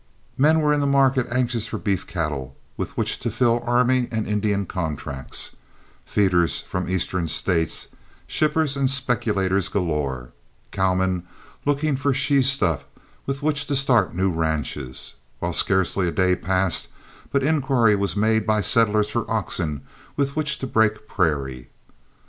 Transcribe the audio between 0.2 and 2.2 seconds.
Men were in the market anxious for beef